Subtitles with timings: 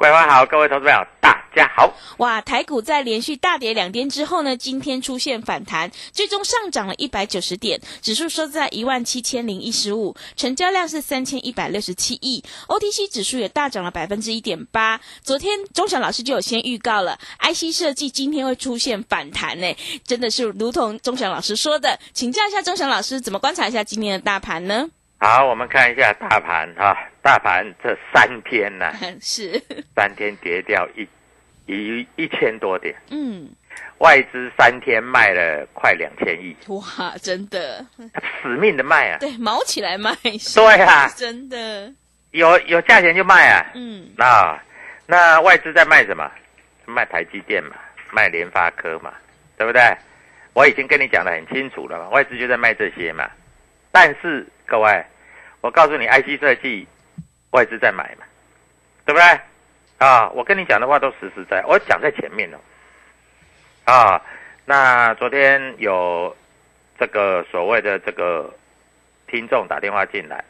[0.00, 1.92] 桂花好，各位投资朋友大家好。
[2.16, 14.98] 哇，台股在连续大跌两天之后呢，今天出现反弹，最终上涨了一百九十点，指数收在一万七千零一十五，成交量是三千一百六十七亿，OTC 指数也大涨了百分之一点八。
[15.22, 24.88] 昨天钟祥老师就有先预告了，IC 设计今天会出现反弹呢，真的是如同钟祥老师说的，请教一下钟祥老师，怎么观察一下今天的大盘呢？
[25.22, 29.62] 好，我们看一下大盘哈、大盘这三天呢、 是，
[29.94, 31.06] 三天跌掉一
[31.66, 33.46] 一一千多点，嗯，
[33.98, 37.84] 外资三天卖了快两千亿，哇，真的，
[38.42, 39.18] 死命的卖啊！
[39.20, 41.92] 对，毛起来卖，对啊，真的，
[42.30, 43.72] 有有价钱就卖啊。
[43.74, 44.58] 嗯，那
[45.04, 46.30] 那外资在卖什么？
[46.86, 47.76] 卖台积电嘛，
[48.10, 49.12] 卖联发科嘛，
[49.58, 49.82] 对不对？
[50.54, 53.30] 我已经跟你讲得很清楚了嘛，外资就在卖这些嘛。
[53.92, 55.04] 但是各位，
[55.62, 56.86] 我告诉你，IC 设计
[57.50, 58.24] 外资在买嘛，
[59.04, 59.40] 对不对？
[59.98, 62.60] 啊，我跟你讲的话都实实在，我讲在前面了。
[63.84, 64.22] 啊，
[64.64, 66.34] 那昨天有
[67.00, 68.48] 这个所谓的这个
[69.26, 70.44] 听众打电话进来，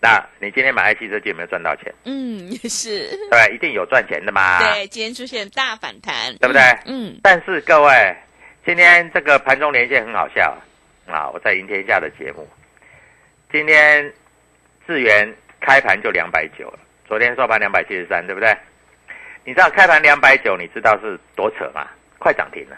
[0.00, 1.94] 那你今天买 IC 设计有没有赚到钱？
[2.04, 3.54] 嗯，也是，对？
[3.54, 8.16] 一定有赚钱的嘛，对，今天出现大反弹，对不对嗯，但是各位，
[8.64, 10.56] 今天这个盘中连线很好笑
[11.06, 11.28] 啊！
[11.34, 12.48] 我在赢天下的节目，
[13.54, 14.12] 今天
[14.84, 18.52] 智源开盘就两百九了，昨天收盘两百七十三，对不对？
[19.44, 21.86] 你知道开盘两百九，你知道是多扯吗？
[22.18, 22.76] 快涨停了，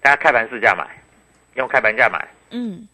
[0.00, 0.84] 大家开盘市价买，
[1.54, 2.88] 用开盘价买，嗯，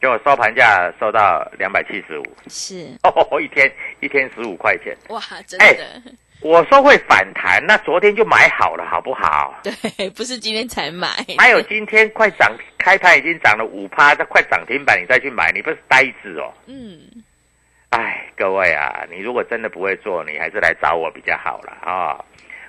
[0.00, 3.68] 结果收盘价收到两百七十五，是，哦， 一天
[3.98, 4.96] 一天十五块钱。
[5.08, 6.00] 哇，真哎的，
[6.42, 9.60] 我说会反弹，那昨天就买好了，好不好？
[9.62, 11.08] 对，不是今天才买，
[11.38, 16.50] 还有今天快涨，开盘已经涨了五趴，这快涨停板，你再去买，你不是呆子哦？
[16.66, 16.98] 嗯，
[17.90, 22.24] 哎，各位啊，你如果真的不会做，你还是来找我比较好了啊、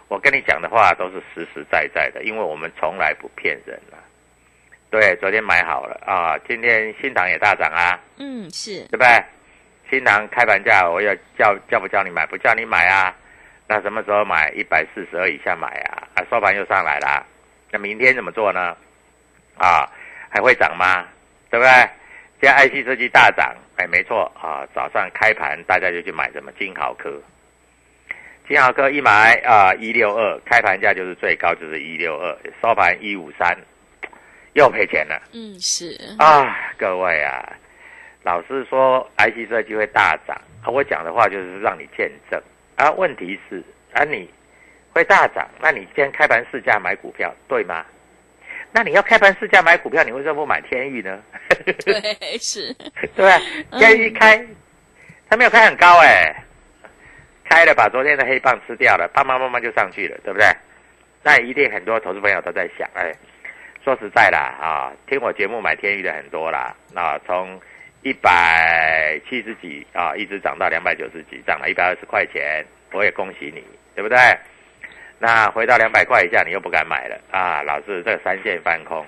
[0.10, 3.98] 我跟你讲的话都是实实在在的，因为我们从来不骗人了。
[4.90, 9.24] 对，昨天买好了啊，今天新塘也大涨啊，嗯，是，对不对？
[9.90, 12.26] 新塘开盘价，我要叫叫不叫你买？
[12.26, 13.16] 不叫你买啊。
[13.72, 14.52] 那什么时候买？
[14.54, 16.04] 一百四十二以下买啊！
[16.16, 17.26] 啊，收盘又上来了。
[17.72, 18.76] 那明天怎么做呢？
[19.58, 19.90] 啊，
[20.30, 21.08] 还会涨吗？
[21.50, 21.72] 对不对？
[22.42, 24.68] 现在 IC 设计大涨，哎，没错啊。
[24.76, 27.10] 早上开盘大家就去买什么金豪科，
[28.46, 33.58] 金豪科一买啊一六二，开盘价就是最高就是一六二，收盘一五三，
[34.52, 35.18] 又赔钱了。
[35.32, 37.54] 嗯，是，啊，各位啊，
[38.24, 42.38] 老师说 IC 设计会大涨，啊，我讲的话就是让你见证
[42.82, 42.92] 啊。
[42.92, 43.64] 问题是
[43.94, 44.30] 啊，你
[44.94, 47.86] 会大涨，那你今天开盘市价买股票，对吗？
[48.74, 51.22] 那你要开盘市价买股票，你为什么不买天域呢？
[51.86, 53.80] 对，是，对不对？
[53.80, 54.46] 天域开，
[55.30, 56.34] 它没有开很高哎、
[57.44, 60.48] 开了把昨天的黑棒吃掉了，棒棒棒棒就上去了，对不对？
[61.22, 63.14] 那一定很多投资朋友都在想，哎，
[63.84, 67.60] 说实在啦，啊，听我节目买天域的很多啦，啊，从
[68.04, 73.64] 一百七十几啊，一直涨到两百九十几，涨了一百二十块钱，我也恭喜你，
[73.96, 74.18] 对不对？
[75.20, 77.62] 那回到两百块以下，你又不敢买了啊！
[77.62, 79.06] 老是，这三线翻空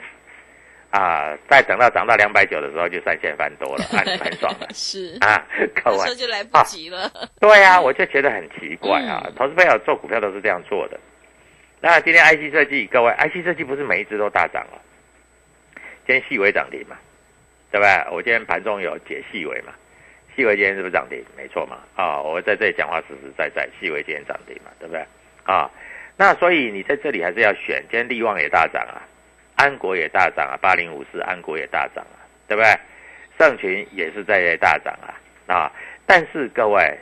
[0.91, 5.43] 啊，再等到涨到两百九的时候，就三线翻多了， 啊，很爽了是啊！
[5.83, 7.11] 各位这，就来不及了。
[7.39, 10.99] 对啊，我就觉得很奇怪啊，嗯投资朋友做股票都是这样做的。
[11.81, 14.77] 那今天 IC 设计，各位，IC 设计不是每一只都大涨哦，
[16.05, 16.95] 今天细微涨停嘛，
[17.73, 18.15] 对不对？
[18.15, 19.73] 我今天盘中有解细微嘛，
[20.35, 21.25] 细微今天是不是涨停？
[21.35, 25.03] 没错嘛，啊，我在这里讲话实实在在，细微今天涨停嘛，对不对？
[25.43, 25.67] 啊，
[26.15, 29.01] 那所以你在这里还是要选，今天利旺也大涨啊，
[29.55, 32.69] 安国也大涨啊，八零五四安国也大涨啊，对不对？
[33.39, 35.17] 上群也是在大涨啊，
[35.51, 35.71] 啊，
[36.05, 36.95] 但是各位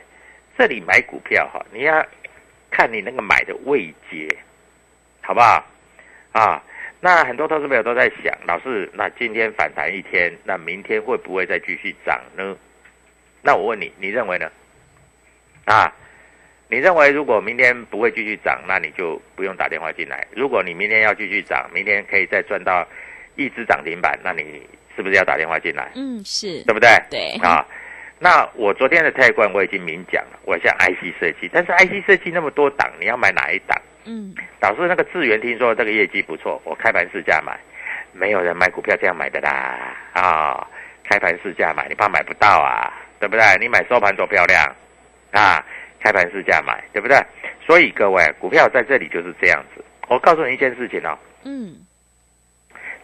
[0.56, 2.02] 这里买股票哈，你要
[2.70, 4.26] 看你那个买的位阶，
[5.20, 5.62] 好不好？
[6.32, 6.64] 啊，
[7.04, 12.56] 那很多投资朋友都在想，老师，那今天反弹一天，那明天会不会再继续涨呢？
[13.42, 14.48] 那我问你，你认为呢？
[15.64, 15.92] 啊，
[16.68, 20.24] 你认为如果明天不会继续涨，那你就不用打电话进来。
[20.30, 22.86] 如果你明天要继续涨，明天可以再赚到
[23.34, 24.64] 一只涨停板，那你
[24.94, 25.90] 是不是要打电话进来？
[25.96, 26.88] 嗯，是对不对？
[27.10, 27.66] 对啊。
[28.20, 33.76] 那我昨天的泰冠我已经明讲了，我像 IC 设计，但是 IC 设计那么多档，你要买哪一档？
[34.04, 37.58] 嗯导致那个智源听说这个业绩不错，我开盘市价买，
[38.12, 40.66] 没有人买股票这样买的啦啊！
[41.04, 42.92] 开盘市价买，你怕买不到啊？
[43.18, 43.44] 对不对？
[43.60, 44.64] 你买收盘多漂亮
[45.32, 45.64] 啊！
[46.00, 47.16] 开盘市价买，对不对？
[47.64, 49.84] 所以各位，股票在这里就是这样子。
[50.08, 51.76] 我告诉你一件事情哦，嗯，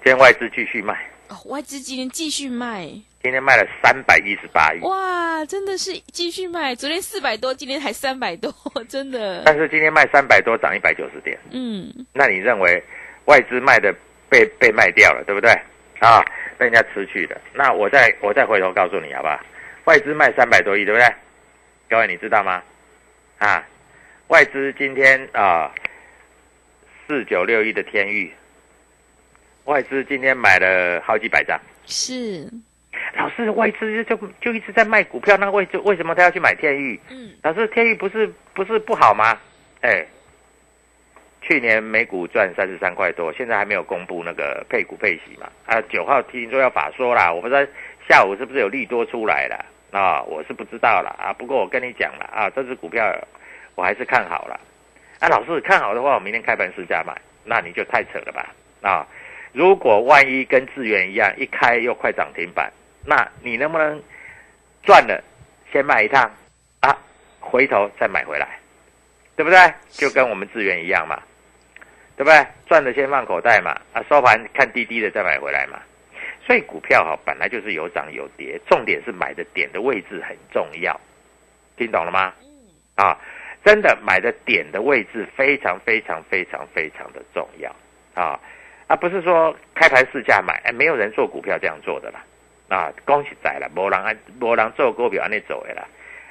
[0.03, 0.99] 今天外资继续卖，
[1.29, 2.87] 哦，外资今天继续卖，
[3.23, 8.53] 今天卖了三百一十八亿，哇，真的是继续卖，昨天四百多，今天还三百多，
[8.89, 11.39] 真的，但是今天卖三百多，涨一百九十点。
[11.51, 12.83] 嗯那你认为
[13.27, 13.95] 外资卖的
[14.31, 15.51] 被被卖掉了，对不对？
[16.01, 16.25] 啊，
[16.57, 17.39] 被人家吃去的。
[17.55, 19.39] 那我再我再回头告诉你好不好？
[19.85, 21.07] 外资卖三百多亿，对不对？
[21.91, 22.63] 各位你知道吗？
[23.39, 23.67] 啊，
[24.29, 25.71] 外资今天啊
[27.07, 28.33] 四九六亿的天域，
[29.69, 31.61] 外资今天买了好几百张。
[31.85, 32.51] 是，
[33.19, 36.99] 老师，外资就就一直在卖股票，那为为什么他要去买天域？
[37.11, 39.39] 嗯老师，天域不是不是不好吗？
[39.83, 40.07] 哎，
[41.43, 45.47] 去年每股赚三十三块多，现在还没有公布那个配股配息嘛？
[45.67, 47.61] 啊，九号听说要法说啦，我不知道
[48.09, 50.23] 下午是不是有利多出来了啊？
[50.23, 51.31] 我是不知道了啊。
[51.35, 53.05] 不过我跟你讲了啊，这只股票
[53.75, 54.59] 我还是看好了。
[55.21, 58.55] 啊，老师看好的话，我明天开盘试价买，那你就太扯了吧？
[58.81, 59.07] 啊，
[59.53, 62.73] 如果万一跟智源一样，一开又快涨停板，
[63.05, 64.03] 那你能不能
[64.83, 65.23] 赚了
[65.73, 66.31] 先卖一趟
[66.81, 66.97] 啊，
[67.41, 68.59] 回头再买回来，
[69.37, 69.59] 对不对？
[69.91, 71.23] 就跟我们智源一样嘛，
[72.17, 72.47] 对不对？
[72.67, 75.81] 赚了先放口袋嘛，啊，收盘看低低的再买回来嘛。
[76.47, 80.99] 所以股票哈、本来就是有涨有跌，重点是买的点的位置很重要，
[81.77, 82.33] 听懂了吗？
[82.95, 83.19] 啊，
[83.65, 87.75] 真的买的点的位置非常非常非常非常的重要
[88.15, 88.41] 啊，
[88.89, 92.25] 而不是说开盘市价买，哎，没有人做股票这样做的啦。
[92.69, 95.89] 啊，恭喜仔了，无人按无人做股票安尼走的啦，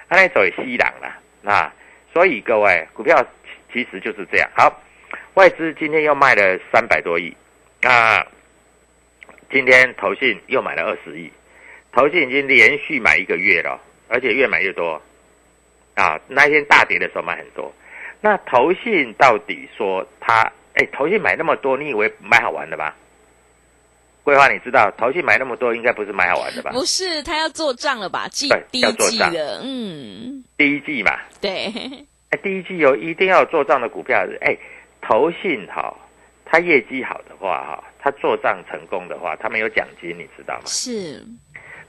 [0.07, 1.73] 安尼走也吸人啦，啊，
[2.13, 3.25] 所以各位股票
[3.71, 4.47] 其其实就是这样。
[4.55, 4.81] 好，
[5.33, 7.35] 外资今天又卖了三百多亿，
[7.81, 8.23] 那
[9.49, 11.31] 今天投信又买了二十亿，
[11.91, 15.01] 投信已经连续买一个月了，而且越买越多，
[15.95, 17.73] 啊，那天大跌的时候买很多，
[18.21, 22.95] 那投信到底说他，哎，投信买那么多，你以为买好玩的吧？
[24.23, 26.69] 桂花，你知道投信买那么多，应该不是买好玩的吧？
[26.71, 28.27] 不是他要做账了吧？
[28.27, 31.73] 季第一要做账季的，嗯，第一季嘛，对，
[32.29, 34.55] 哎，第一季有一定要有做账的股票，哎，
[35.01, 35.95] 投信哈，
[36.45, 40.61] 它业绩好的话哈，它做账成功的话，他们有奖金，你知道吗？
[40.65, 41.25] 是，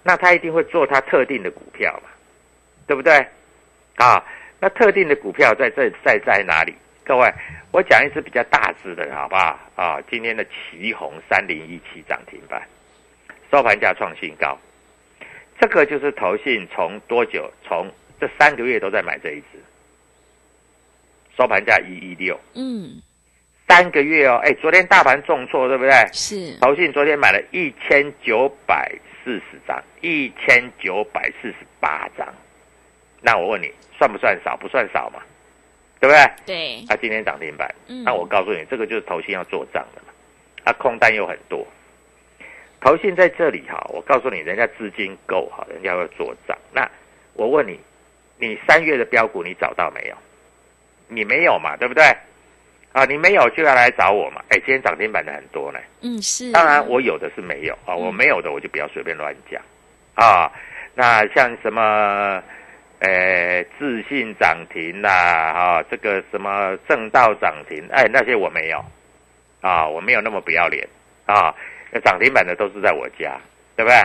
[0.02, 2.08] 那他一定会做他特定的股票嘛，
[2.86, 3.26] 对不对？
[3.96, 4.24] 啊，
[4.60, 6.72] 那特定的股票在这在在哪里？
[7.08, 7.32] 各位，
[7.72, 9.58] 我讲一只比较大只的，好不好？
[9.76, 12.62] 啊，今天的旗红三零一七涨停板，
[13.50, 14.58] 收盘价创新高，
[15.58, 17.50] 这个就是投信从多久？
[17.66, 19.58] 从这三个月都在买这一只，
[21.34, 23.00] 收盘价一一六，嗯，
[23.66, 25.92] 三个月哦，哎，昨天大盘重挫，对不对？
[26.12, 28.92] 是，投信昨天买了一千九百
[29.24, 32.28] 四十张，一千九百四十八张。
[33.22, 34.54] 那我问你，算不算少？
[34.58, 35.22] 不算少嘛，
[36.00, 36.30] 对不对？
[36.46, 40.12] 对，啊，今天涨停板，嗯那我告诉你，这个就是投信要做账的嘛。
[40.64, 41.66] 啊，空单又很多，
[42.80, 46.56] 投信在这里哈，我告诉你，人家资金够哈，人家要做账。
[46.72, 46.88] 那
[47.34, 47.78] 我问你，
[48.38, 50.16] 你三月的标股你找到没有？
[51.08, 52.04] 你没有嘛，对不对？
[52.92, 54.42] 啊，你没有就要来找我嘛。
[54.48, 55.78] 哎，今天涨停板的很多呢。
[56.02, 59.62] 嗯，是，当然，我有的是没有啊，我没有的我就不要随便乱讲
[60.14, 60.52] 啊。
[60.94, 62.42] 那像什么
[63.00, 68.84] 呃，自信涨停啦，啊，这个什么正道涨停，哎，那些我没有，
[69.60, 70.86] 啊，我没有那么不要脸，
[71.26, 71.54] 啊，
[72.04, 73.40] 涨停板的都是在我家，
[73.76, 73.96] 对不对？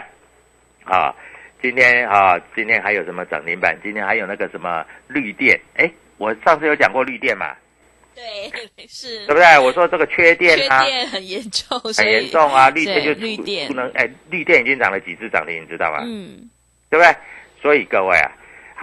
[0.86, 1.16] 啊，
[1.62, 3.76] 今天啊，今天还有什么涨停板？
[3.82, 7.56] 今天还有那个什么绿电，哎，我上次有讲过绿电嘛，
[8.14, 9.58] 对，是，对不对？
[9.58, 16.04] 我说这个缺电缺啊，电很严重，很严重啊，绿电就对绿电不能，哎，绿电已经涨了几次涨停，你知道吗？
[16.04, 16.48] 嗯，
[16.92, 17.16] 对不对？
[17.60, 18.30] 所以各位啊，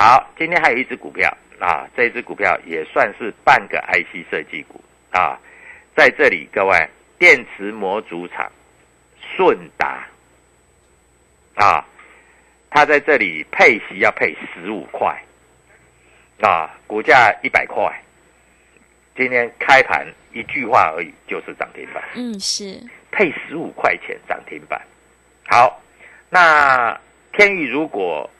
[0.00, 5.38] 好，今天还有一只股票啊，这一只股票也算是半个 IC 设计股啊，
[5.94, 6.88] 在这里各位，
[7.18, 8.50] 电池模组厂
[9.36, 10.08] 顺达
[11.54, 11.84] 啊，
[12.70, 15.22] 它在这里配息要配十五块
[16.40, 17.94] 啊，股价一百块，
[19.14, 22.02] 今天开盘一句话而已就是涨停板。
[22.14, 24.80] 嗯，是，配十五块钱涨停板。
[25.46, 25.78] 好，
[26.30, 26.98] 那
[27.34, 28.30] 天宇如果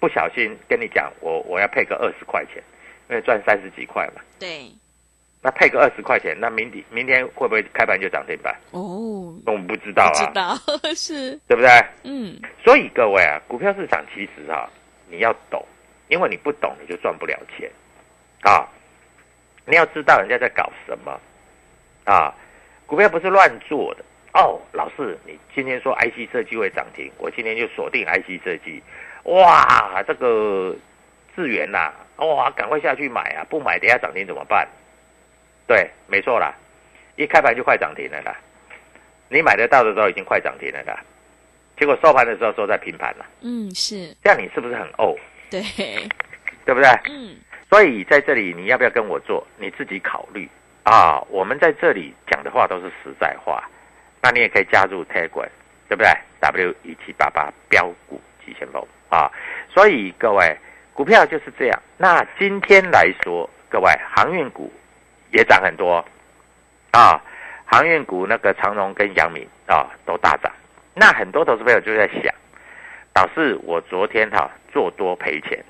[0.00, 2.62] 不小心跟你讲，我我要配个二十块钱，
[3.08, 4.72] 因为赚三十几块嘛，对，
[5.42, 8.54] 那配个二十块钱，那明天明天会不会开盘就涨停板？
[8.72, 11.70] 哦，那我们不知道啊，不知道，是，对不对？
[12.04, 14.68] 嗯，所以各位啊，股票市场其实啊，
[15.08, 15.64] 你要懂，
[16.08, 17.70] 因为你不懂你就赚不了钱
[18.42, 18.66] 啊。
[19.66, 21.20] 你要知道人家在搞什么
[22.04, 22.34] 啊，
[22.86, 24.60] 股票不是乱做的哦。
[24.72, 28.82] 老师，你今天说 IC 设计会涨停，我今天就锁定 IC 设计，
[29.24, 30.74] 哇，这个
[31.36, 33.44] 智源呐、哇，赶快下去买啊！
[33.48, 34.66] 不买等下涨停怎么办？
[35.66, 36.54] 对，没错啦，
[37.16, 38.36] 一开盘就快涨停了啦。
[39.28, 40.98] 你买得到的时候已经快涨停了啦，
[41.78, 45.16] 结果收盘的时候收在平盘了，嗯，是，这样你是不是很呕？
[45.50, 45.62] 对，
[46.64, 46.88] 对不对？
[47.08, 47.36] 嗯，
[47.68, 49.46] 所以在这里你要不要跟我做？
[49.56, 50.48] 你自己考虑
[50.82, 51.20] 啊。
[51.28, 53.62] 我们在这里讲的话都是实在话，
[54.20, 55.48] 那你也可以加入 Telegram，
[55.88, 56.10] 对不对
[56.40, 59.30] ？W 一七八八标股急先锋啊。
[59.68, 60.56] 所以各位
[60.94, 61.82] 股票就是这样。
[61.98, 64.72] 那今天来说，各位航运股
[65.30, 66.04] 也涨很多
[66.92, 67.22] 啊。
[67.66, 70.50] 航运股那个长荣跟阳明啊都大涨。
[70.94, 72.34] 那很多投资朋友就在想，
[73.12, 75.64] 导致我昨天哈、做多赔钱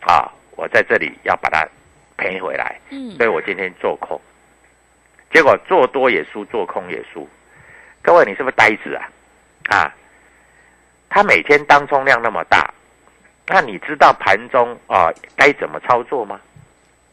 [0.00, 1.68] 啊，我在这里要把它
[2.16, 4.18] 赔回来，嗯所以我今天做空，
[5.30, 7.28] 结果做多也输，做空也输。
[8.00, 9.04] 各位，你是不是呆子啊？
[9.68, 9.94] 啊，
[11.10, 12.72] 他每天当冲量那么大，
[13.46, 16.40] 那你知道盘中啊该怎么操作吗？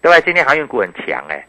[0.01, 0.19] 对吧？
[0.21, 1.45] 今天航运股很强哎、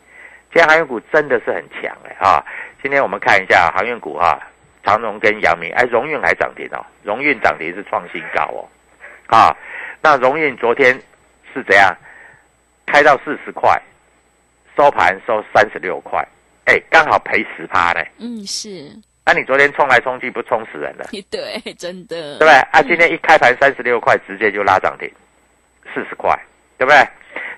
[0.52, 2.44] 今天航运股真的是很强哎、啊！
[2.82, 4.40] 今天我们看一下航运股哈、
[4.82, 8.68] 长荣跟阳明，哎，荣运还涨停哦，荣运涨停是创新高哦，
[9.28, 9.56] 啊，
[10.02, 11.00] 那荣运昨天
[11.54, 11.96] 是怎样？
[12.86, 13.80] 开到四十块，
[14.76, 16.26] 收盘收三十六块，
[16.64, 18.04] 哎，刚好赔十趴呢。
[18.18, 18.90] 嗯，是，
[19.32, 22.50] 那、你昨天冲来冲去，不冲死人了， 对，真的，对不对？
[22.72, 25.08] 啊，今天一开盘三十六块，直接就拉涨停，
[25.94, 26.36] 四十块，
[26.76, 26.98] 对不对？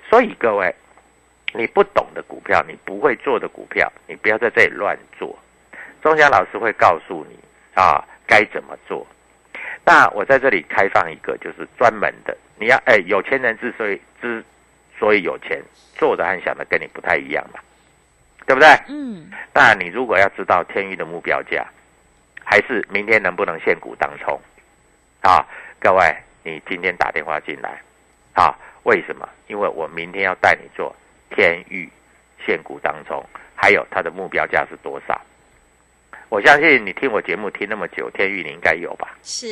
[0.07, 0.71] 所以各位，
[1.51, 5.35] 你不懂的股票，你不会做的股票，你不要在这里乱做。
[6.03, 7.39] 钟祥老师会告诉你
[7.73, 9.07] 啊，该怎么做。
[9.83, 14.45] 那我在这里开放一个，就是专门的，你要哎，有钱人之所以之
[14.99, 15.59] 所以有钱，
[15.95, 17.59] 做的和想的跟你不太一样嘛，
[18.45, 18.67] 对不对？
[18.87, 21.65] 嗯，那你如果要知道天域的目标价，
[22.43, 24.39] 还是明天能不能现股当冲
[25.21, 25.45] 啊？
[25.79, 27.81] 各位，你今天打电话进来
[28.33, 28.57] 啊？
[28.83, 29.27] 为什么？
[29.47, 30.93] 因为我明天要带你做
[31.29, 31.89] 天域
[32.45, 33.23] 现股当冲，
[33.55, 35.19] 还有它的目标价是多少？
[36.29, 39.15] 我相信你听我节目听那么久，天域你应该有吧？
[39.21, 39.47] 是，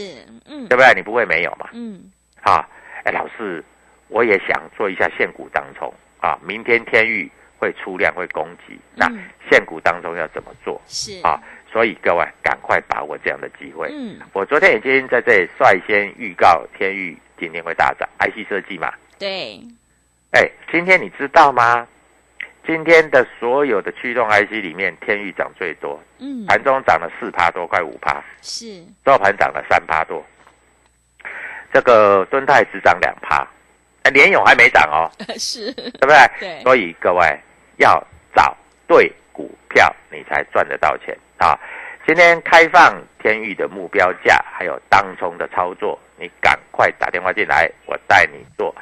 [0.45, 0.93] 嗯对，不对？
[0.95, 1.69] 你不会没有嘛？
[1.73, 2.67] 嗯，啊，
[3.03, 3.63] 哎，老师，
[4.07, 6.37] 我也想做一下现股当冲啊。
[6.41, 9.19] 明天天域会出量会攻击，那嗯
[9.51, 11.39] 现股当中要怎么做是，啊？
[11.71, 13.87] 所以各位赶快把握这样的机会。
[13.91, 18.91] 嗯，我昨天已经在这里率先预告天域今天会大涨，IC 设计嘛。
[19.19, 19.61] 对，
[20.31, 21.87] 哎，今天你知道吗？
[22.65, 30.25] 今天的所有的驱动 IC 里面，天域涨最多，嗯，盘中涨了四趴多，快五趴，是，收盘涨了三趴多。
[31.71, 33.47] 这个敦泰只涨两趴，
[34.03, 36.17] 哎，联勇还没涨哦， 是，对不对？
[36.39, 37.39] 对所以各位
[37.81, 38.01] 要
[38.35, 38.55] 找
[38.87, 41.57] 对股票，你才赚得到钱啊！
[42.05, 48.73] 今天开放天域的目标价，还有当冲的操作，你赶快打电话进来，我带你做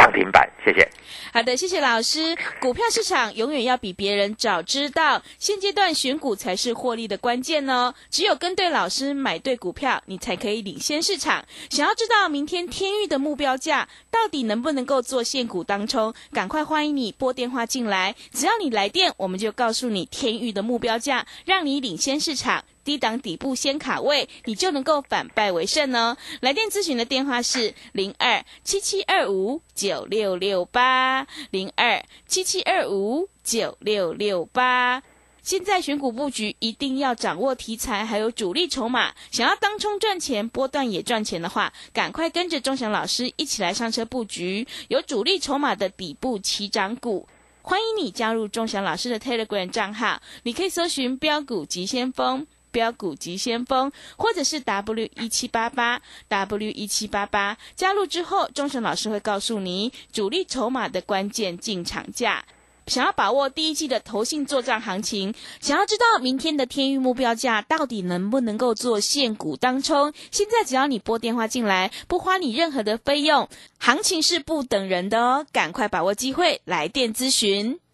[0.00, 0.88] 涨停板，谢谢。
[1.30, 2.34] 好的，谢谢老师。
[2.58, 7.92] 股票市场永远要比别人早知道，现阶段选股才是获利的关键哦。
[8.08, 11.44] 只有跟对老师，买对股票，你才可以领先市场。
[11.68, 18.14] 想要知道明天天域的目标价到底能不能够做现股当冲，赶快欢迎你拨电话进来。
[18.32, 22.64] 只要你来电，我们就告诉你天域的目标价，让你领先市场。
[22.84, 26.16] 低档底部先卡位，你就能够反败为胜哦。
[26.40, 35.02] 来电咨询的电话是零二七七二五九六六八零二七七二五九六六八。
[35.42, 39.14] 现在选股布局一定要掌握题材，还有主力筹码。
[39.30, 47.26] 想要当冲赚钱，波段也赚钱的话，赶快跟着钟祥老师一起来上车布局有主力筹码的底部起涨股。
[47.62, 52.46] 欢迎你加入钟祥老师的 Telegram 账号，你可以搜寻“标股急先锋”。
[52.70, 62.44] 标股急先锋，或者是 W 一七八八 W 一七八八，加入之后，钟祥老师会告诉你主力筹码的关键进场价。
[62.86, 70.12] 想要把握第一季的投信做账行情，想要知道明天的天域目标价到底能不能够做现股当冲？
[70.32, 73.48] 现在只要你拨电话进来，不花你任何的费用，
[73.78, 77.78] 行情是不等人的哦，赶快把握机会，来电咨询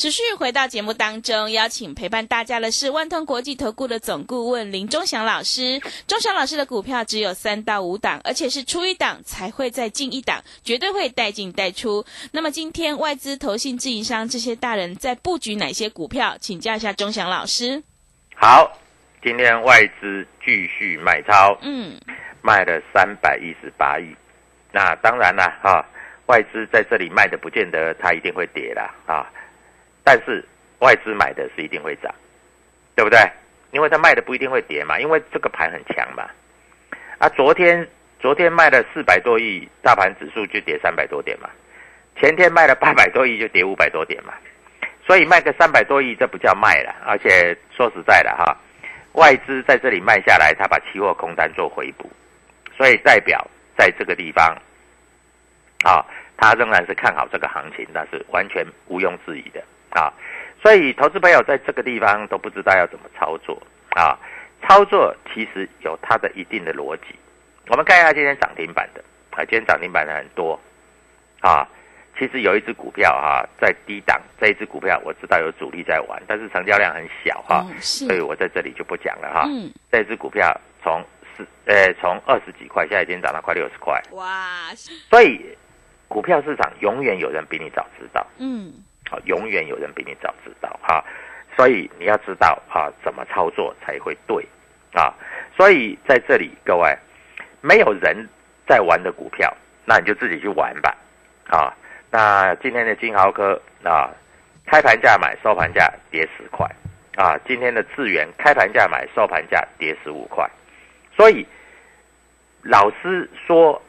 [0.00, 5.78] 持续回到节目当中，邀请陪伴大家的是万通国际投顾的总顾问林忠祥老师。
[6.06, 12.02] 忠祥老师的股票只有三到五档，而且是出一档才会再进一档，绝对会带进带出。
[12.32, 16.34] 那么今天外资、投信、自营商这些大人在布局哪些股票？
[16.40, 17.82] 请教一下忠祥老师。
[18.34, 18.72] 好，
[19.22, 22.00] 今天外资继续卖超，嗯，
[22.40, 24.16] 卖了三百一十八亿。
[24.72, 25.84] 那当然了，哈，
[26.24, 29.30] 外资在这里卖的，不见得它一定会跌啦，啊。
[30.04, 30.44] 但是
[30.80, 32.14] 外资买的是一定会涨，
[32.94, 33.18] 对不对？
[33.72, 36.28] 因为它卖的不一定会跌嘛，因为这个盘很强嘛。
[37.18, 37.86] 啊，昨天
[38.18, 41.48] 昨天卖了四百多亿，大盘指数就跌三百多点嘛。
[42.16, 44.34] 前天卖了八百多亿，就跌五百多点嘛。
[45.06, 46.94] 所以卖个三百多亿，这不叫卖了。
[47.06, 48.56] 而且说实在的哈，
[49.12, 52.10] 外资在这里卖下来，他把期货空单做回补，
[52.76, 54.56] 所以代表在这个地方，
[55.84, 56.04] 啊，
[56.36, 59.62] 他仍然是看好这个行情，那是完全毋庸置疑的。
[59.90, 60.12] 啊，
[60.62, 64.18] 所以投资朋友在这个地方都不知道要怎么操作啊。
[64.62, 67.14] 操作其实有它的一定的逻辑。
[67.68, 70.58] 我们看一下今天涨停板的啊，今天涨停板的很多
[71.40, 71.66] 啊。
[72.18, 79.44] 其实有一只股票哈，在低档，这一只股票我知道有主力在玩，但是成交量很小哈，所以我在这里就不讲了哈。
[79.48, 81.02] 嗯，这只股票从
[81.34, 83.98] 四呃从二十几块，现在已经涨到快六十块。
[84.10, 84.74] 哇，
[85.08, 85.56] 所以
[86.08, 88.26] 股票市场永远有人比你早知道。
[88.36, 88.70] 嗯。
[89.10, 91.04] 啊，永远有人比你早知道哈，
[91.56, 94.46] 所以你要知道啊，怎么操作才会对
[94.94, 95.12] 啊。
[95.56, 96.96] 所以在这里，各位
[97.60, 98.28] 没有人
[98.66, 99.52] 在玩的股票，
[99.84, 100.96] 那你就自己去玩吧
[101.48, 101.74] 啊。
[102.10, 104.10] 那今天的金豪科啊，
[104.64, 106.66] 开盘价买，收盘价跌十块
[107.16, 107.36] 啊。
[107.46, 110.48] 今天的智源开盘价买，收盘价跌十五块。
[111.16, 111.46] 所以
[112.62, 113.82] 老师说。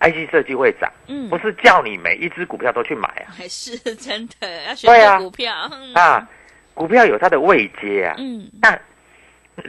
[0.00, 5.54] IC 设计会涨，嗯，不是叫你每一只股票都去买啊，还是真的要选股票
[5.94, 6.26] 啊，
[6.72, 8.78] 股票有它的位阶啊，嗯，那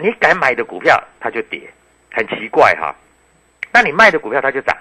[0.02, 1.62] 你敢买的股票它就跌，
[2.14, 2.96] 很奇怪哈，
[3.74, 4.78] 那你卖的股票它就涨，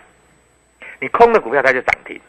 [1.01, 2.21] 你空的股票它就涨停，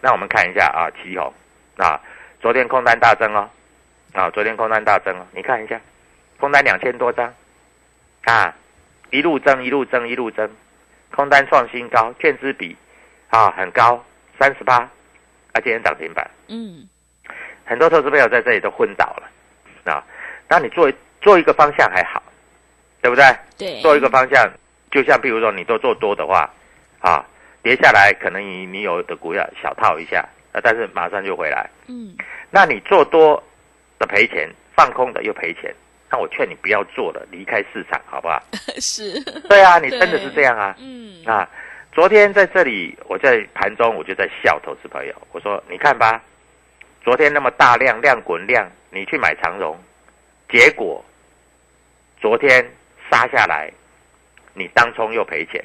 [0.00, 1.32] 那我们看一下啊，旗红
[1.76, 2.00] 啊，
[2.40, 3.48] 昨天空单大增哦，
[4.12, 5.80] 啊，昨天空单大增哦，你看一下，
[6.40, 7.32] 空单两千多张，
[8.24, 8.52] 啊，
[9.12, 10.50] 一路增一路增一路增。
[11.14, 12.76] 空单创新高，券资比
[13.28, 14.04] 啊很高，
[14.38, 14.90] 三十八，啊，
[15.54, 16.30] 今天涨停板。
[16.48, 16.88] 嗯，
[17.64, 20.04] 很多投资朋友在这里都昏倒了啊。
[20.48, 22.22] 那你做做一个方向还好，
[23.00, 23.24] 对不对？
[23.58, 23.80] 对。
[23.80, 24.48] 做一个方向，
[24.90, 26.52] 就像比如说你都做多的话，
[27.00, 27.24] 啊，
[27.62, 30.20] 跌下来可能你你有的股要小套一下，
[30.52, 31.68] 啊，但是马上就回来。
[31.88, 32.16] 嗯。
[32.50, 33.42] 那你做多
[33.98, 35.74] 的赔钱，放空的又赔钱，
[36.08, 38.40] 那我劝你不要做了，离开市场，好不好？
[38.78, 40.74] 是，对啊，你真的是这样啊。
[40.78, 41.48] 嗯，啊，
[41.92, 46.22] 昨天在这里，我在盘中我就在笑投资朋友，我说你看吧，
[47.02, 49.76] 昨天那么大量量滚量，你去买长荣，
[50.48, 51.04] 结果
[52.20, 52.64] 昨天
[53.10, 53.68] 杀下来，
[54.54, 55.62] 你当冲又赔钱，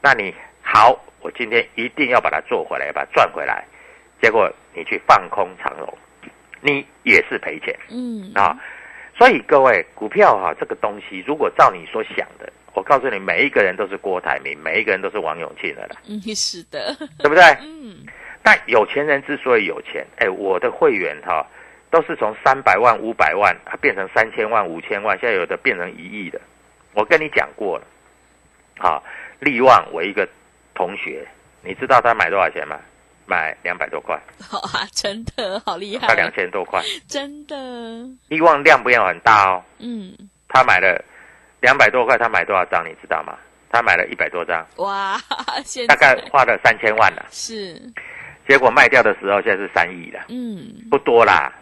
[0.00, 3.64] 那你好，我今天一定要把它做回来，把它赚回来，
[4.20, 5.98] 结果你去放空长荣，
[6.60, 8.58] 你也是赔钱嗯，啊。
[9.20, 17.44] 所以各位，股票哈、这个东西，如果照你所想的，我告诉你，每一个人都是郭台铭，每一个人都是王永庆的啦， 嗯，是的，对不对？
[17.60, 17.98] 嗯，
[18.42, 21.46] 但有钱人之所以有钱，哎，我的会员哈、
[21.90, 26.40] 都是从三百万、五百万啊变成三千万、五千万，现在有的变成一亿的。
[26.94, 27.84] 我跟你讲过了，
[28.78, 29.02] 啊，
[29.38, 30.26] 利旺我一个
[30.74, 31.28] 同学，
[31.62, 32.80] 你知道他买多少钱吗？
[33.30, 36.82] 买两百多块， 好啊，真的好厉害他，两千多块。
[37.06, 37.56] 真的，
[38.28, 40.12] 利旺量不要很大哦，嗯，
[40.48, 41.00] 他买了
[41.60, 43.38] 两百多块，他买多少张你知道吗？
[43.70, 45.16] 他买了一百多张，哇，
[45.64, 47.24] 现大概花了三千万了。
[47.30, 47.80] 是，
[48.48, 50.24] 结果卖掉的时候现在是三亿了。
[50.28, 51.52] 嗯，不多啦。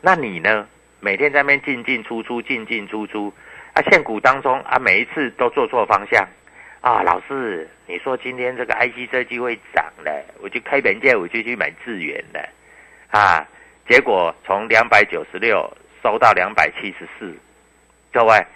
[0.00, 0.64] 那你呢？
[1.00, 3.32] 每天在那边进进出出，进进出出，
[3.72, 6.26] 啊，现股当中啊，每一次都做错方向
[6.80, 7.02] 啊。
[7.02, 12.48] 老师，你说今天这个 IC 设计会涨了，我就开本价，我就去买智源了，
[13.10, 13.46] 啊，
[13.88, 15.70] 结果从两百九十六
[16.02, 17.34] 收到两百七十四，
[18.12, 18.46] 各位，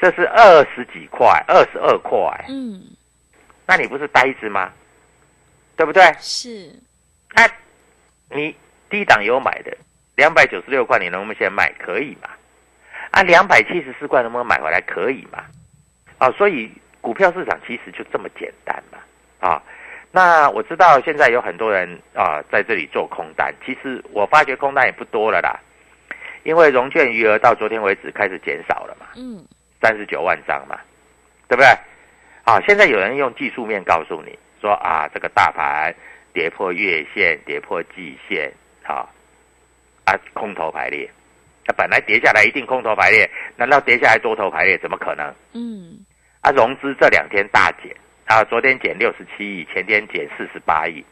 [0.00, 2.82] 这是二十几块，二十二块，嗯，
[3.66, 4.72] 那你不是呆子吗？
[5.76, 6.02] 对不对？
[6.18, 6.74] 是，
[7.34, 7.48] 那
[8.36, 8.54] 你
[8.90, 9.76] 低档有买的，
[10.16, 11.72] 两百九十六块，你能不能现在卖？
[11.78, 12.28] 可以嘛？
[13.12, 14.80] 啊，两百七十四块能不能买回来？
[14.82, 15.44] 可以嘛？
[16.18, 16.70] 啊，所以
[17.00, 18.98] 股票市场其实就这么简单嘛？
[19.40, 19.62] 啊，
[20.10, 25.58] 那我知道现在有很多人啊在这里做空单，其实我发觉空单也不多了啦，
[26.42, 29.44] 因为融券余额到昨天为止开始减少了嘛，嗯，
[29.80, 30.78] 三十九万张嘛，
[31.48, 31.66] 对不对？
[32.44, 35.94] 啊，现在有人用技术面告诉你说啊，这个大盘
[36.32, 39.08] 跌破月线、跌破季线，啊
[40.04, 41.08] 啊，空头排列。
[41.66, 44.76] 那本来跌下来一定空头排列，难道跌下来多头排列？
[44.78, 45.32] 怎么可能？
[45.52, 45.99] 嗯，
[46.40, 51.04] 啊，融资这两天大减啊，昨天减六十七亿，前天减四十八亿，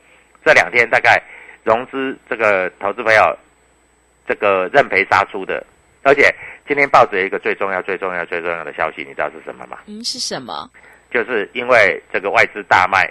[0.45, 1.23] 这两天大概
[1.65, 3.37] 融资这个投资朋友
[4.27, 5.65] 这个认赔杀出的，
[6.03, 6.35] 而且
[6.67, 9.79] 今天报纸有一个最重要、最重要、最重要的消息，你知道是什么吗？
[9.87, 10.71] 嗯，是什么？
[11.11, 13.11] 就是因为这个外资大卖，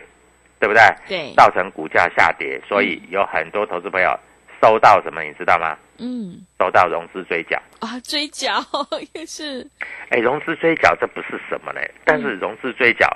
[0.60, 0.82] 对不对？
[1.08, 4.18] 对，造成股价下跌，所以有很多投资朋友
[4.62, 5.78] 收到什么，你知道吗？
[5.98, 7.62] 嗯，收到融资追缴。
[7.80, 8.64] 啊，追缴
[9.14, 9.68] 也是，
[10.10, 11.82] 哎，融资追缴这不是什么呢？
[12.06, 13.08] 但是融资追缴，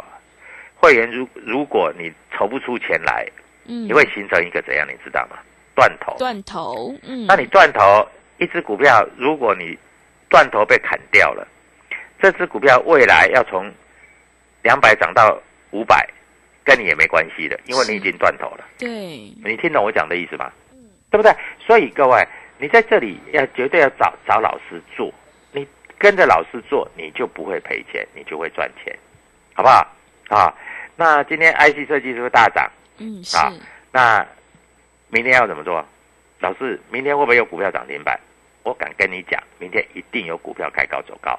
[0.76, 3.28] 会员如如果你筹不出钱来，
[3.66, 4.88] 嗯，你会形成一个怎样？
[4.88, 5.38] 你知道吗？
[5.76, 6.16] 断头。
[6.18, 9.78] 断头，嗯，那你断头，一只股票，如果你
[10.30, 11.48] 断头被砍掉了，
[12.22, 13.72] 这只股票未来要从
[14.64, 15.42] 两百涨到
[15.72, 16.08] 五百，
[16.64, 18.66] 跟你也没关系的，因为你已经断头了。
[18.78, 18.90] 对，
[19.44, 20.52] 你听懂我讲的意思吗？
[21.10, 21.34] 对不对？
[21.60, 22.26] 所以各位，
[22.62, 25.12] 你在这里要绝对要找找老师做，
[25.52, 28.96] 你跟着老师做，你就不会赔钱，你就会赚钱，
[29.56, 29.88] 好不好？
[30.30, 30.54] 啊，
[30.96, 32.70] 那今天 IC 设计是不是大涨？
[33.00, 33.52] 嗯，是，啊
[33.92, 34.24] 那
[35.10, 35.84] 明天要怎么做？
[36.40, 38.20] 老师，明天会不会有股票涨停板？
[38.62, 41.38] 我敢跟你讲，明天一定有股票开高走高，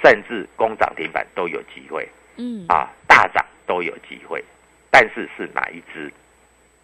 [0.00, 4.44] 甚至攻涨停板都有机会嗯，啊，大涨都有机会。
[4.92, 6.08] 但是是哪一只？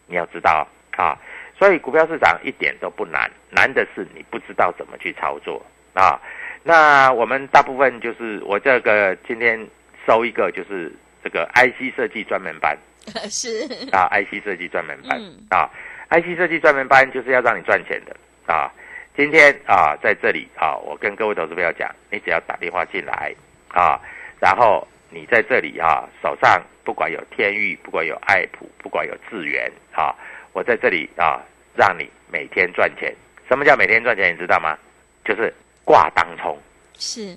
[0.07, 1.17] 你要知道啊。
[1.63, 6.21] 所以股票市场一点都不难，难的是你不知道怎么去操作啊。
[6.65, 9.65] 那我们大部分就是我这个今天
[10.05, 12.77] 收一个就是这个 IC 设计专门班。
[13.31, 15.71] 是，啊，IC 设计专门班、嗯啊
[16.11, 18.69] ，IC 设计专门班就是要让你赚钱的啊。
[19.17, 23.33] 今天啊，在这里啊，我跟各位投资朋友讲，你只要打电话进来
[23.69, 24.01] 啊，
[24.41, 30.13] 然后你在这里啊，手上不管有天域，不管有爱普，不管有智源啊，
[30.53, 31.41] 我在这里啊，
[31.75, 33.15] 让你每天赚钱。
[33.49, 34.33] 什么叫每天赚钱？
[34.33, 34.79] 你知道吗？
[35.25, 35.53] 就是
[35.85, 36.59] 挂当冲，
[36.99, 37.35] 是，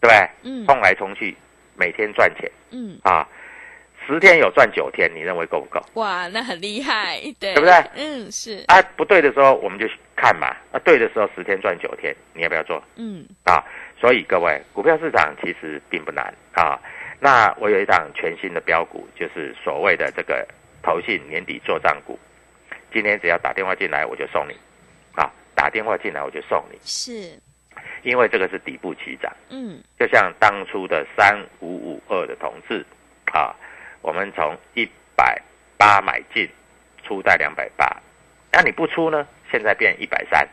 [0.00, 0.28] 对不对？
[0.42, 1.36] 嗯，冲来冲去，
[1.76, 3.26] 每天赚钱嗯，啊。
[4.04, 5.80] 十天有赚九天，你认为够不够？
[5.94, 13.62] 哇，那很厉害，对，对不对嗯，是，啊，不对的时候我们就看嘛，啊，对的时候十天赚九天，你要不要做嗯，啊？
[14.00, 16.76] 所以各位，股票市场其实并不难啊。
[17.20, 20.44] 那我有一档全新的标股，就是所谓的这个
[20.82, 22.18] 投信年底做账股，
[22.92, 24.54] 今天只要打电话进来我就送你，
[25.14, 27.38] 啊，打电话进来我就送你，是，
[28.02, 32.84] 因为这个是底部起涨，嗯，就像当初的三五五二的同志
[33.32, 33.54] 啊，
[34.02, 35.40] 我们从一百
[35.78, 36.48] 八买进，
[37.02, 37.86] 出在两百八，
[38.52, 39.26] 那你不出呢？
[39.50, 40.48] 现在变一百三，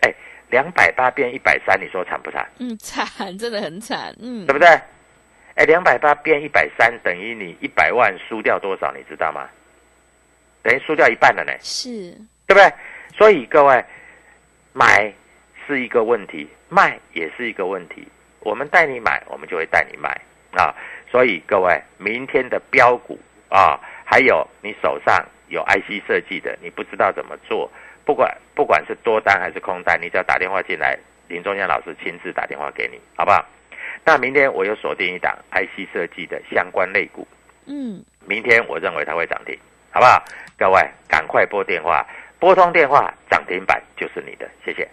[0.00, 0.14] 哎，
[0.48, 2.48] 两百八变一百三，你说惨不惨？
[2.58, 4.68] 嗯，惨，真的很惨，嗯对，不对？
[5.56, 8.92] 哎，两百八变一百三，等于你一百万输掉多少？
[8.92, 9.48] 你知道吗？
[10.64, 12.10] 等于输掉一半了呢，是，
[12.46, 12.72] 对不对？
[13.16, 13.84] 所以各位，
[14.72, 15.12] 买
[15.66, 18.08] 是一个问题，卖也是一个问题。
[18.40, 20.10] 我们带你买，我们就会带你卖
[20.52, 20.74] 啊。
[21.10, 27.70] 所以各位，明天的标股啊，还有你手上有 IC 设计的，你不知道怎么做，
[28.04, 30.98] 不管不管是多单还是空单，你只要打电话进来，
[31.28, 33.44] 林中阳老师亲自打电话给你，好不好？
[34.04, 37.26] 那明天我又锁定一档 IC 设计的相关类股，
[37.66, 39.56] 嗯，明天我认为它会涨停，
[39.94, 40.20] 好不好？
[40.58, 42.04] 各位赶快拨电话，
[42.40, 44.90] 拨通电话，涨停板就是你的，谢谢。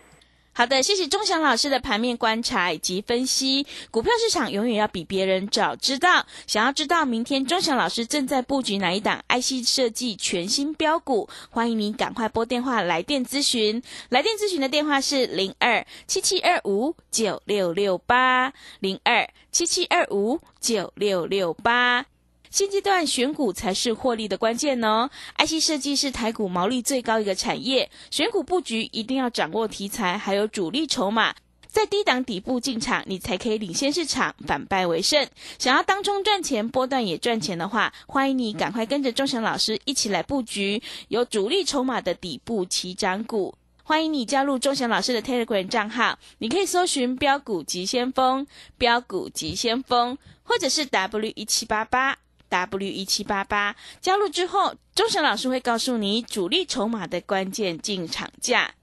[0.53, 3.65] 好的，谢谢钟祥老师的盘面观察以及分析。
[3.89, 6.23] 股票市场永远要比别人早知道。
[6.45, 13.81] 想要知道明天钟祥老师正在布局哪一档 IC 设计全新标股，欢迎您赶快拨电话来电咨询。
[14.09, 22.05] 来电咨询的电话是零二七七二五九六六八零二七七二五九六六八。
[22.51, 25.09] 现阶段选股才是获利的关键哦。
[25.37, 31.33] IC 设计是台股毛利最高一个产业，选股布局一定要掌握题材，还有主力筹码。
[31.67, 35.25] 在低档底部进场，你才可以领先市场，反败为胜。
[35.57, 43.55] 想要当中赚钱，波段也赚钱的话，欢迎你赶快跟着钟祥老师一起来布局有主力筹码的底部起涨股。
[43.83, 48.45] 欢迎你加入钟祥老师的 Telegram 账号，你可以搜寻“标股急先锋”、
[48.77, 52.17] “标股急先锋”，或者是 W 一七八八。
[52.51, 58.75] W 一七八八加入之后，钟祥老师会告诉你主力筹码的关键进场价。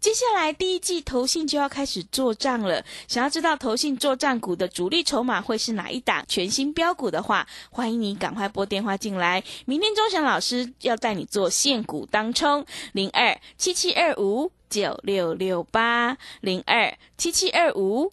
[0.00, 9.42] 接下来第一季投信就要开始做账了，想要知道投信做账股的主力筹码会是哪一档全新标股的话，欢迎你赶快拨电话进来。
[9.64, 18.12] 明天钟祥老师要带你做现股当冲，零二七七二五九六六八零二七七二五。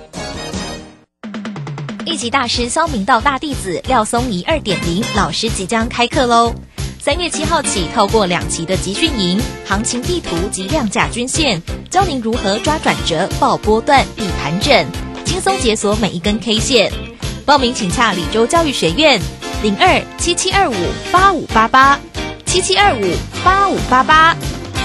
[2.11, 6.53] 一级大师肖明道大弟子廖松怡二点零老师即将开课喽！
[6.99, 14.85] 三月七号起，透过两期的集训营、行情地图及量价均线，教您如何抓转折、报波段、避盘整，
[15.23, 16.91] 轻松解锁每一根 K 线。
[17.45, 19.17] 报名请洽李州教育学院
[19.63, 20.75] 零二七七二五
[21.13, 21.97] 八五八八
[22.45, 23.09] 七七二五
[23.41, 24.35] 八五八八。